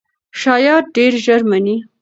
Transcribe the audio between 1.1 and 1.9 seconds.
ژر مني.